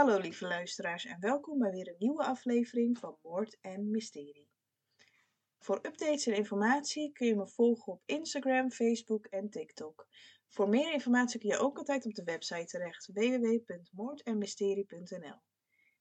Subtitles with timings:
[0.00, 4.50] Hallo lieve luisteraars en welkom bij weer een nieuwe aflevering van Moord en Mysterie.
[5.58, 10.06] Voor updates en informatie kun je me volgen op Instagram, Facebook en TikTok.
[10.48, 15.40] Voor meer informatie kun je ook altijd op de website terecht www.moordenmysterie.nl.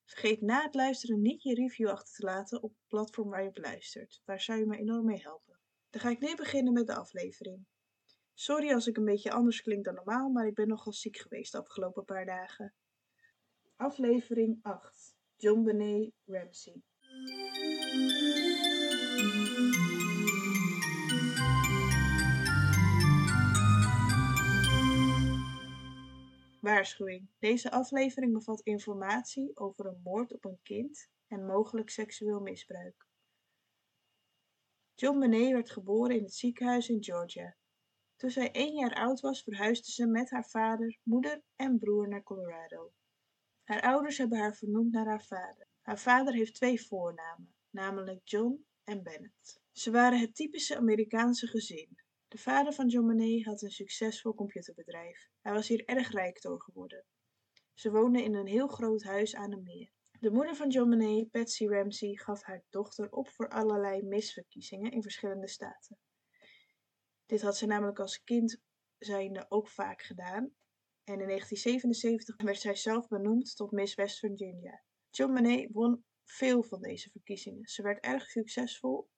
[0.06, 3.50] Vergeet na het luisteren niet je review achter te laten op het platform waar je
[3.50, 4.22] op luistert.
[4.26, 5.60] Daar zou je me enorm mee helpen.
[5.90, 7.66] Dan ga ik nu beginnen met de aflevering.
[8.34, 11.52] Sorry als ik een beetje anders klink dan normaal, maar ik ben nogal ziek geweest
[11.52, 12.74] de afgelopen paar dagen.
[13.82, 15.16] Aflevering 8.
[15.38, 16.82] John Benet Ramsey.
[26.62, 27.30] Waarschuwing.
[27.40, 33.08] Deze aflevering bevat informatie over een moord op een kind en mogelijk seksueel misbruik.
[34.96, 37.56] John Benet werd geboren in het ziekenhuis in Georgia.
[38.16, 42.24] Toen zij één jaar oud was, verhuisde ze met haar vader, moeder en broer naar
[42.24, 42.92] Colorado.
[43.70, 45.68] Haar ouders hebben haar vernoemd naar haar vader.
[45.82, 49.62] Haar vader heeft twee voornamen, namelijk John en Bennett.
[49.72, 51.98] Ze waren het typische Amerikaanse gezin.
[52.28, 55.30] De vader van John Benet had een succesvol computerbedrijf.
[55.42, 57.06] Hij was hier erg rijk door geworden.
[57.74, 59.92] Ze woonden in een heel groot huis aan een meer.
[60.20, 65.02] De moeder van John Benet, Patsy Ramsey, gaf haar dochter op voor allerlei misverkiezingen in
[65.02, 65.98] verschillende staten.
[67.26, 68.62] Dit had ze namelijk als kind
[68.98, 70.54] zijnde ook vaak gedaan.
[71.10, 74.84] En in 1977 werd zij zelf benoemd tot Miss West Virginia.
[75.10, 77.68] John Benet won veel van deze verkiezingen.
[77.68, 79.10] Ze werd erg succesvol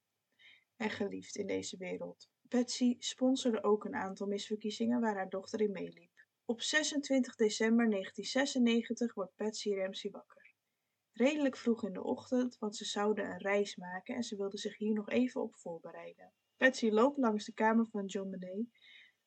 [0.76, 2.30] en geliefd in deze wereld.
[2.48, 6.28] Patsy sponsorde ook een aantal misverkiezingen waar haar dochter in meeliep.
[6.46, 10.54] Op 26 december 1996 wordt Patsy Ramsey wakker.
[11.12, 14.78] Redelijk vroeg in de ochtend, want ze zouden een reis maken en ze wilde zich
[14.78, 16.34] hier nog even op voorbereiden.
[16.58, 18.66] Patsy loopt langs de kamer van John Benet,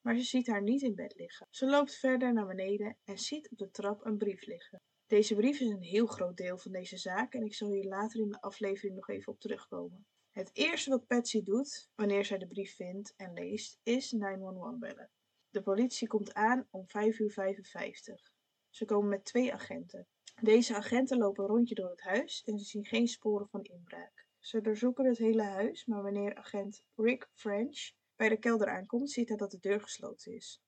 [0.05, 1.47] maar ze ziet haar niet in bed liggen.
[1.51, 4.83] Ze loopt verder naar beneden en ziet op de trap een brief liggen.
[5.07, 8.21] Deze brief is een heel groot deel van deze zaak en ik zal hier later
[8.21, 10.07] in de aflevering nog even op terugkomen.
[10.31, 15.11] Het eerste wat Patsy doet wanneer zij de brief vindt en leest, is 911 bellen.
[15.51, 18.33] De politie komt aan om 5 uur 55.
[18.71, 20.07] Ze komen met twee agenten.
[20.43, 24.27] Deze agenten lopen rondje door het huis en ze zien geen sporen van inbraak.
[24.39, 29.29] Ze doorzoeken het hele huis, maar wanneer agent Rick French bij de kelder aankomt, ziet
[29.29, 30.63] hij dat de deur gesloten is.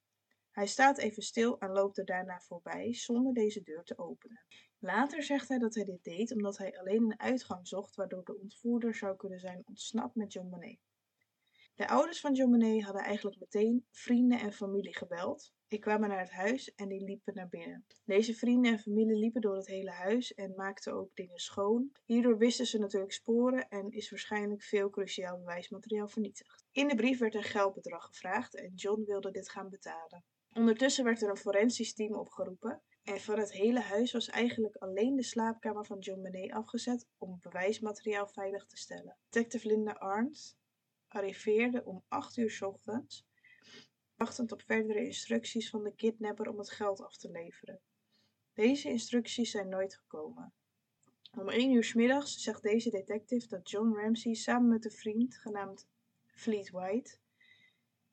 [0.51, 4.45] Hij staat even stil en loopt er daarna voorbij zonder deze deur te openen.
[4.79, 8.39] Later zegt hij dat hij dit deed omdat hij alleen een uitgang zocht waardoor de
[8.39, 10.86] ontvoerder zou kunnen zijn ontsnapt met John Bonet.
[11.77, 15.53] De ouders van John Bonet hadden eigenlijk meteen vrienden en familie gebeld.
[15.69, 17.87] Ik kwamen naar het huis en die liepen naar binnen.
[18.05, 21.93] Deze vrienden en familie liepen door het hele huis en maakten ook dingen schoon.
[22.05, 26.65] Hierdoor wisten ze natuurlijk sporen en is waarschijnlijk veel cruciaal bewijsmateriaal vernietigd.
[26.73, 30.25] In de brief werd een geldbedrag gevraagd en John wilde dit gaan betalen.
[30.53, 35.17] Ondertussen werd er een forensisch team opgeroepen en van het hele huis was eigenlijk alleen
[35.17, 39.17] de slaapkamer van John Benet afgezet om bewijsmateriaal veilig te stellen.
[39.29, 40.57] Detective Linda Arndt
[41.17, 43.27] arriveerde om 8 uur ochtends,
[44.15, 47.81] wachtend op verdere instructies van de kidnapper om het geld af te leveren.
[48.53, 50.53] Deze instructies zijn nooit gekomen.
[51.39, 55.37] Om 1 uur 's middags zegt deze detective dat John Ramsey samen met een vriend
[55.37, 55.89] genaamd
[56.27, 57.19] Fleet White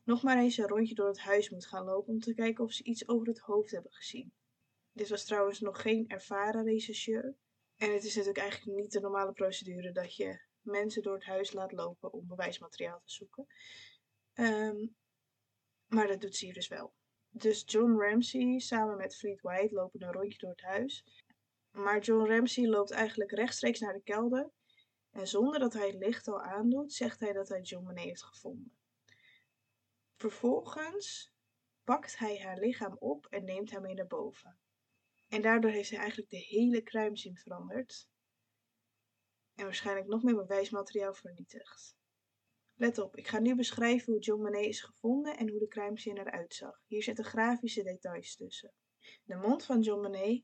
[0.04, 2.72] nog maar eens een rondje door het huis moet gaan lopen om te kijken of
[2.72, 4.34] ze iets over het hoofd hebben gezien.
[4.92, 7.36] Dit was trouwens nog geen ervaren rechercheur.
[7.78, 11.52] En het is natuurlijk eigenlijk niet de normale procedure dat je mensen door het huis
[11.52, 13.48] laat lopen om bewijsmateriaal te zoeken.
[14.34, 14.88] Ehm,
[15.88, 16.94] maar dat doet ze hier dus wel.
[17.30, 21.06] Dus John Ramsey samen met Fleet White lopen een rondje door het huis.
[21.72, 24.52] Maar John Ramsey loopt eigenlijk rechtstreeks naar de kelder.
[25.12, 28.24] En zonder dat hij het licht al aandoet, zegt hij dat hij John Monet heeft
[28.24, 28.78] gevonden.
[30.18, 31.34] Vervolgens
[31.84, 34.58] pakt hij haar lichaam op en neemt haar mee naar boven.
[35.28, 38.08] En daardoor heeft hij eigenlijk de hele crime veranderd.
[39.56, 41.96] En waarschijnlijk nog meer bewijsmateriaal vernietigd.
[42.74, 46.00] Let op, ik ga nu beschrijven hoe John Monet is gevonden en hoe de crime
[46.04, 46.84] eruit zag.
[46.88, 48.74] Hier zitten grafische details tussen.
[49.24, 50.44] De mond van John Monet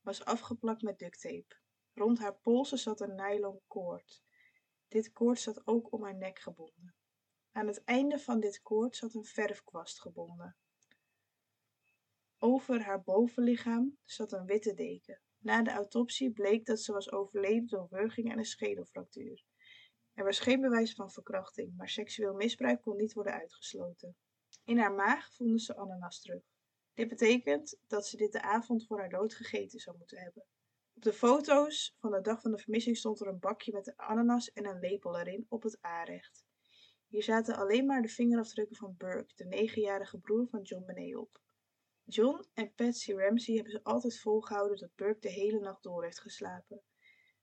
[0.00, 1.58] was afgeplakt met duct tape.
[1.94, 4.22] Rond haar polsen zat een nylon koord.
[4.88, 6.94] Dit koord zat ook om haar nek gebonden.
[7.52, 10.56] Aan het einde van dit koord zat een verfkwast gebonden.
[12.38, 15.20] Over haar bovenlichaam zat een witte deken.
[15.40, 19.44] Na de autopsie bleek dat ze was overleden door wurging en een schedelfractuur.
[20.14, 24.16] Er was geen bewijs van verkrachting, maar seksueel misbruik kon niet worden uitgesloten.
[24.64, 26.42] In haar maag vonden ze ananas terug.
[26.94, 30.44] Dit betekent dat ze dit de avond voor haar dood gegeten zou moeten hebben.
[30.94, 33.96] Op de foto's van de dag van de vermissing stond er een bakje met een
[33.96, 36.44] ananas en een lepel erin op het aanrecht.
[37.06, 41.40] Hier zaten alleen maar de vingerafdrukken van Burke, de negenjarige broer van John Benet op.
[42.10, 46.20] John en Patsy Ramsey hebben ze altijd volgehouden dat Burke de hele nacht door heeft
[46.20, 46.82] geslapen.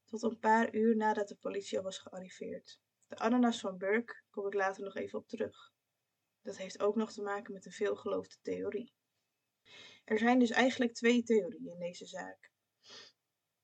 [0.06, 2.80] Tot een paar uur nadat de politie al was gearriveerd.
[3.08, 5.74] De ananas van Burke kom ik later nog even op terug.
[6.42, 8.94] Dat heeft ook nog te maken met een veelgeloofde theorie.
[10.04, 12.52] Er zijn dus eigenlijk twee theorieën in deze zaak.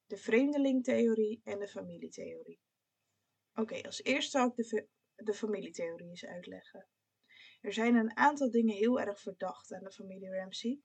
[0.05, 2.59] De vreemdelingtheorie en de familietheorie.
[3.53, 6.87] Oké, als eerste zal ik de, de familietheorie eens uitleggen.
[7.63, 10.79] Er zijn een aantal dingen heel erg verdacht aan de familie Ramsey.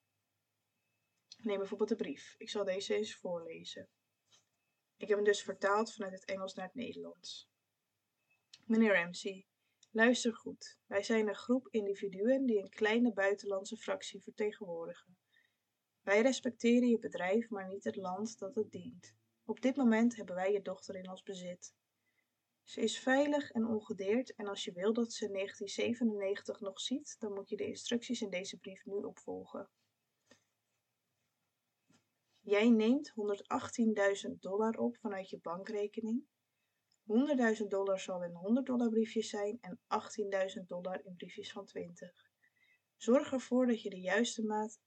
[1.38, 2.34] Neem bijvoorbeeld de brief.
[2.36, 3.88] Ik zal deze eens voorlezen.
[4.96, 7.50] Ik heb hem dus vertaald vanuit het Engels naar het Nederlands.
[8.64, 9.46] Meneer Ramsey,
[9.90, 10.78] luister goed.
[10.86, 15.18] Wij zijn een groep individuen die een kleine buitenlandse fractie vertegenwoordigen.
[16.02, 19.16] Wij respecteren je bedrijf, maar niet het land dat het dient.
[19.44, 21.74] Op dit moment hebben wij je dochter in ons bezit.
[22.68, 27.32] Ze is veilig en ongedeerd en als je wil dat ze 1997 nog ziet, dan
[27.32, 29.70] moet je de instructies in deze brief nu opvolgen.
[32.40, 33.12] Jij neemt
[34.28, 36.26] 118.000 dollar op vanuit je bankrekening.
[37.60, 39.80] 100.000 dollar zal in 100 dollar briefjes zijn en
[40.58, 42.30] 18.000 dollar in briefjes van 20.
[42.96, 44.80] Zorg ervoor dat je de juiste maat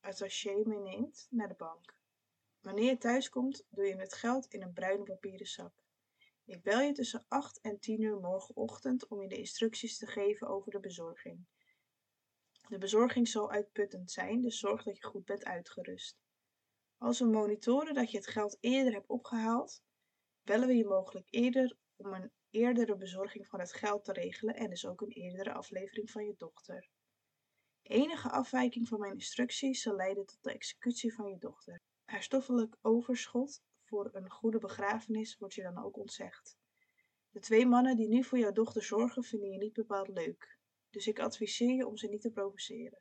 [0.00, 1.98] attaché meeneemt naar de bank.
[2.60, 5.85] Wanneer je thuis komt, doe je het geld in een bruine papieren zak.
[6.46, 10.48] Ik bel je tussen 8 en 10 uur morgenochtend om je de instructies te geven
[10.48, 11.46] over de bezorging.
[12.68, 16.16] De bezorging zal uitputtend zijn, dus zorg dat je goed bent uitgerust.
[16.98, 19.82] Als we monitoren dat je het geld eerder hebt opgehaald,
[20.42, 24.70] bellen we je mogelijk eerder om een eerdere bezorging van het geld te regelen en
[24.70, 26.88] dus ook een eerdere aflevering van je dochter.
[27.82, 31.80] Enige afwijking van mijn instructies zal leiden tot de executie van je dochter.
[32.04, 36.58] Haar stoffelijk overschot voor een goede begrafenis wordt je dan ook ontzegd.
[37.30, 40.58] De twee mannen die nu voor jouw dochter zorgen vinden je niet bepaald leuk,
[40.90, 43.00] dus ik adviseer je om ze niet te provoceren.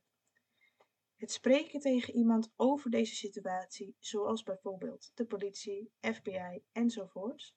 [1.15, 7.55] Het spreken tegen iemand over deze situatie, zoals bijvoorbeeld de politie, FBI enzovoorts,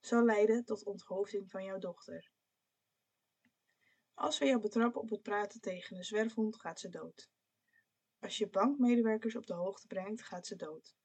[0.00, 2.30] zal leiden tot onthoofding van jouw dochter.
[4.14, 7.30] Als we jou betrappen op het praten tegen een zwerfhond, gaat ze dood.
[8.18, 10.97] Als je bankmedewerkers op de hoogte brengt, gaat ze dood.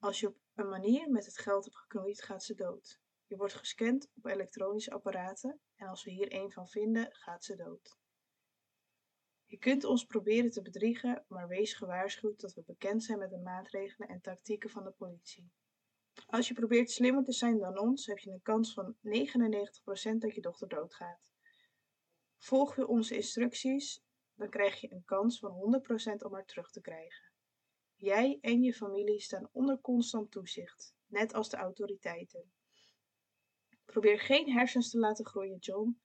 [0.00, 3.00] Als je op een manier met het geld hebt geknoeid, gaat ze dood.
[3.26, 7.56] Je wordt gescand op elektronische apparaten en als we hier een van vinden, gaat ze
[7.56, 7.98] dood.
[9.44, 13.38] Je kunt ons proberen te bedriegen, maar wees gewaarschuwd dat we bekend zijn met de
[13.38, 15.52] maatregelen en tactieken van de politie.
[16.26, 20.34] Als je probeert slimmer te zijn dan ons, heb je een kans van 99% dat
[20.34, 21.20] je dochter doodgaat.
[22.36, 24.02] Volg je onze instructies,
[24.34, 25.82] dan krijg je een kans van
[26.18, 27.29] 100% om haar terug te krijgen.
[28.00, 32.52] Jij en je familie staan onder constant toezicht, net als de autoriteiten.
[33.84, 36.00] Probeer geen hersens te laten groeien, John.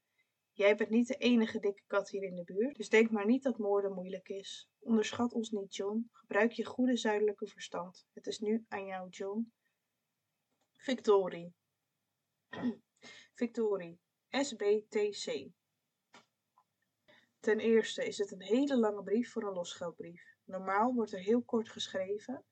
[0.51, 3.43] Jij bent niet de enige dikke kat hier in de buurt, dus denk maar niet
[3.43, 4.69] dat moorden moeilijk is.
[4.79, 6.09] Onderschat ons niet, John.
[6.11, 8.05] Gebruik je goede zuidelijke verstand.
[8.13, 9.53] Het is nu aan jou, John.
[10.71, 11.53] Victorie.
[13.33, 13.99] Victorie.
[14.29, 15.47] SBTC.
[17.39, 20.34] Ten eerste is het een hele lange brief voor een losgeldbrief.
[20.45, 22.43] Normaal wordt er heel kort geschreven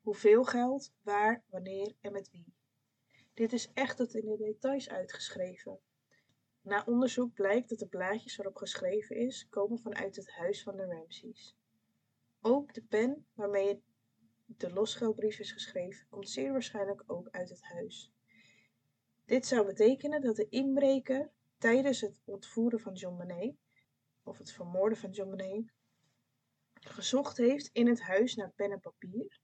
[0.00, 2.54] hoeveel geld, waar, wanneer en met wie.
[3.34, 5.80] Dit is echt tot in de details uitgeschreven.
[6.60, 10.86] Na onderzoek blijkt dat de blaadjes waarop geschreven is komen vanuit het huis van de
[10.86, 11.56] Ramseys.
[12.40, 13.82] Ook de pen waarmee
[14.46, 18.12] de losgeldbrief is geschreven komt zeer waarschijnlijk ook uit het huis.
[19.24, 23.54] Dit zou betekenen dat de inbreker tijdens het ontvoeren van John Monet,
[24.22, 25.72] of het vermoorden van John Monet,
[26.80, 29.40] gezocht heeft in het huis naar pen en papier,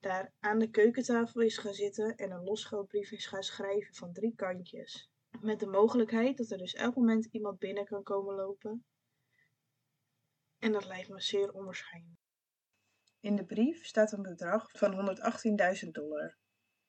[0.00, 4.34] daar aan de keukentafel is gaan zitten en een losgeldbrief is gaan schrijven van drie
[4.34, 5.10] kantjes.
[5.40, 8.84] Met de mogelijkheid dat er dus elk moment iemand binnen kan komen lopen.
[10.58, 12.20] En dat lijkt me zeer onwaarschijnlijk.
[13.20, 15.16] In de brief staat een bedrag van
[15.84, 16.36] 118.000 dollar.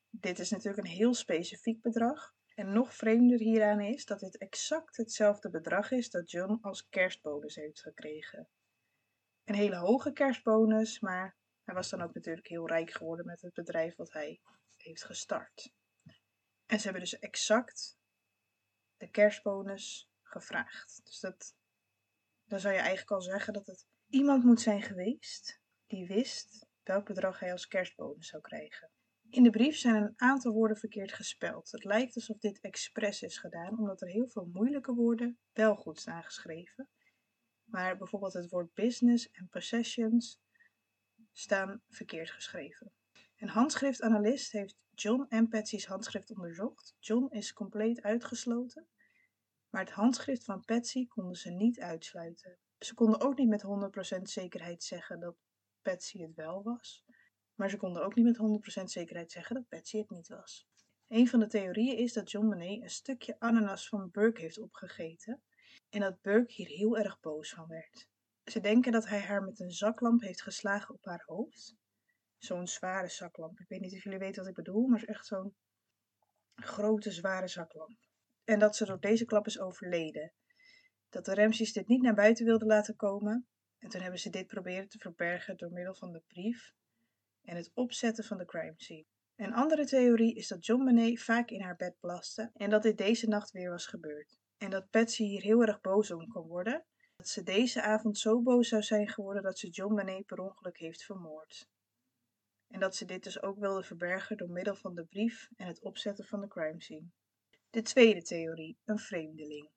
[0.10, 2.34] Dit is natuurlijk een heel specifiek bedrag.
[2.56, 7.56] En nog vreemder hieraan is dat dit exact hetzelfde bedrag is dat John als kerstbonus
[7.56, 8.50] heeft gekregen.
[9.50, 13.53] Een hele hoge kerstbonus, maar hij was dan ook natuurlijk heel rijk geworden met het
[13.53, 14.41] bedrijf wat hij
[14.77, 15.74] heeft gestart.
[16.65, 17.98] En ze hebben dus exact
[18.98, 21.01] de kerstbonus gevraagd.
[21.03, 21.56] Dus dat,
[22.46, 27.06] dan zou je eigenlijk al zeggen dat het iemand moet zijn geweest die wist welk
[27.06, 28.91] bedrag hij als kerstbonus zou krijgen.
[29.29, 31.72] In de brief zijn een aantal woorden verkeerd gespeld.
[31.72, 36.00] Het lijkt alsof dit expres is gedaan, omdat er heel veel moeilijke woorden wel goed
[36.00, 36.89] staan geschreven.
[37.70, 40.40] Maar bijvoorbeeld het woord business en possessions
[41.32, 42.92] staan verkeerd geschreven.
[43.38, 46.96] Een handschriftanalist heeft John en Patsy's handschrift onderzocht.
[47.00, 48.88] John is compleet uitgesloten,
[49.70, 52.58] maar het handschrift van Patsy konden ze niet uitsluiten.
[52.80, 53.64] Ze konden ook niet met
[54.18, 55.36] 100% zekerheid zeggen dat
[55.82, 57.06] Patsy het wel was.
[57.56, 60.68] Maar ze konden ook niet met 100% zekerheid zeggen dat Patsy het niet was.
[61.08, 65.42] Een van de theorieën is dat John Monet een stukje ananas van Burke heeft opgegeten
[65.89, 68.08] en dat Burke hier heel erg boos van werd.
[68.43, 71.75] Ze denken dat hij haar met een zaklamp heeft geslagen op haar hoofd.
[72.38, 73.60] Zo'n zware zaklamp.
[73.60, 75.55] Ik weet niet of jullie weten wat ik bedoel, maar het is echt zo'n
[76.55, 77.98] grote, zware zaklamp.
[78.43, 80.34] En dat ze door deze klap is overleden.
[81.10, 83.48] Dat de Ramses dit niet naar buiten wilden laten komen.
[83.79, 86.74] En toen hebben ze dit proberen te verbergen door middel van de brief
[87.41, 89.05] en het opzetten van de crime scene.
[89.36, 92.98] Een andere theorie is dat John Monet vaak in haar bed plaste en dat dit
[92.98, 94.38] deze nacht weer was gebeurd.
[94.60, 96.86] En dat Patsy hier heel erg boos om kon worden.
[97.16, 100.78] Dat ze deze avond zo boos zou zijn geworden dat ze John Monet per ongeluk
[100.78, 101.68] heeft vermoord.
[102.68, 105.82] En dat ze dit dus ook wilde verbergen door middel van de brief en het
[105.82, 107.10] opzetten van de crime scene.
[107.70, 109.70] De tweede theorie, een vreemdeling.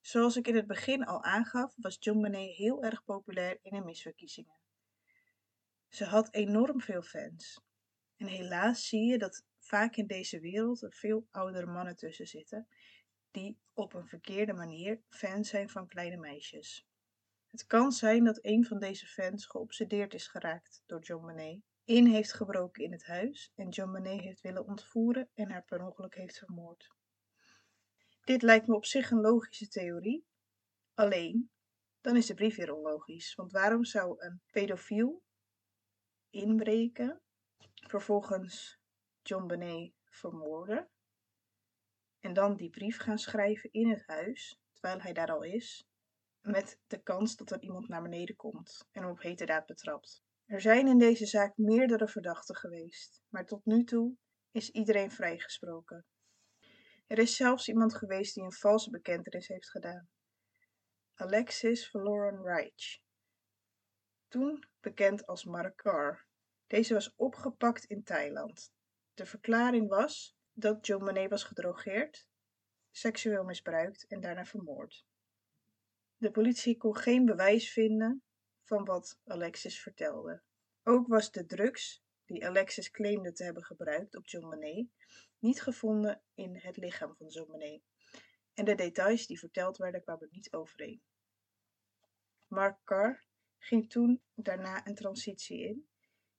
[0.00, 3.84] Zoals ik in het begin al aangaf, was John Monet heel erg populair in de
[3.84, 4.56] misverkiezingen.
[5.88, 7.60] Ze had enorm veel fans.
[8.16, 12.68] En helaas zie je dat vaak in deze wereld er veel oudere mannen tussen zitten,
[13.30, 16.86] die op een verkeerde manier fans zijn van kleine meisjes.
[17.46, 22.06] Het kan zijn dat een van deze fans geobsedeerd is geraakt door John Monet, in
[22.06, 26.14] heeft gebroken in het huis en John Monet heeft willen ontvoeren en haar per ongeluk
[26.14, 26.88] heeft vermoord.
[28.24, 30.26] Dit lijkt me op zich een logische theorie,
[30.94, 31.50] alleen
[32.00, 35.22] dan is de brief weer onlogisch, want waarom zou een pedofiel
[36.30, 37.20] inbreken,
[37.86, 38.80] vervolgens
[39.22, 40.90] John Benet vermoorden
[42.28, 45.88] en dan die brief gaan schrijven in het huis, terwijl hij daar al is,
[46.40, 50.22] met de kans dat er iemand naar beneden komt en hem op heterdaad betrapt.
[50.46, 54.16] Er zijn in deze zaak meerdere verdachten geweest, maar tot nu toe
[54.50, 56.06] is iedereen vrijgesproken.
[57.06, 60.08] Er is zelfs iemand geweest die een valse bekentenis heeft gedaan.
[61.14, 62.98] Alexis Valoran Reich,
[64.28, 66.26] toen bekend als Marakar.
[66.66, 68.72] Deze was opgepakt in Thailand.
[69.14, 72.28] De verklaring was dat John Monet was gedrogeerd,
[72.90, 75.06] seksueel misbruikt en daarna vermoord.
[76.16, 78.22] De politie kon geen bewijs vinden
[78.62, 80.42] van wat Alexis vertelde.
[80.82, 84.86] Ook was de drugs die Alexis claimde te hebben gebruikt op John Monet
[85.38, 87.82] niet gevonden in het lichaam van John Monet.
[88.54, 91.02] En de details die verteld werden kwamen niet overeen.
[92.46, 93.24] Mark Carr
[93.58, 95.87] ging toen daarna een transitie in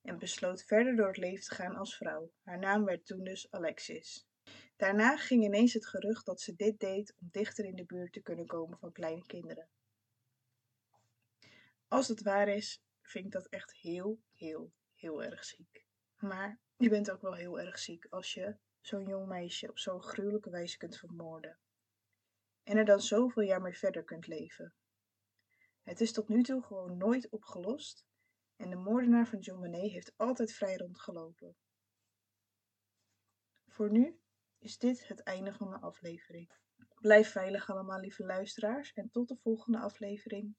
[0.01, 2.31] en besloot verder door het leven te gaan als vrouw.
[2.43, 4.27] Haar naam werd toen dus Alexis.
[4.75, 8.21] Daarna ging ineens het gerucht dat ze dit deed om dichter in de buurt te
[8.21, 9.69] kunnen komen van kleine kinderen.
[11.87, 15.85] Als het waar is, vind ik dat echt heel, heel, heel erg ziek.
[16.17, 20.03] Maar je bent ook wel heel erg ziek als je zo'n jong meisje op zo'n
[20.03, 21.59] gruwelijke wijze kunt vermoorden.
[22.63, 24.73] En er dan zoveel jaar mee verder kunt leven.
[25.83, 28.05] Het is tot nu toe gewoon nooit opgelost
[28.59, 31.55] en de moordenaar van John Monet heeft altijd vrij rondgelopen.
[33.67, 34.19] Voor nu
[34.57, 36.51] is dit het einde van de aflevering.
[37.01, 40.55] Blijf veilig allemaal, lieve luisteraars, en tot de volgende aflevering.